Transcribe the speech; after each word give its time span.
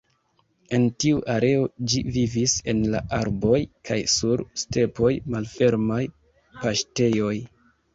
En 0.77 0.87
tiu 1.03 1.19
areo, 1.33 1.67
ĝi 1.91 2.01
vivis 2.15 2.57
en 2.75 2.81
la 2.95 3.03
arboj 3.19 3.61
kaj 3.91 4.01
sur 4.17 4.47
stepoj, 4.65 5.15
malfermaj 5.39 6.05
paŝtejoj. 6.63 7.35